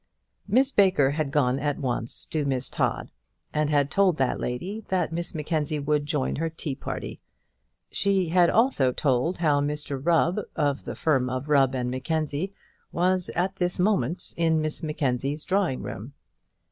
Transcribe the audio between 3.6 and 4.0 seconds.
had